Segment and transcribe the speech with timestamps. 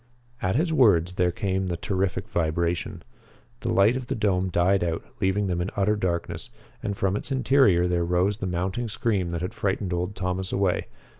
[0.41, 3.03] At his words there came the terrific vibration.
[3.59, 6.49] The light of the dome died out, leaving them in utter darkness,
[6.81, 10.87] and from its interior there rose the mounting scream that had frightened old Thomas away.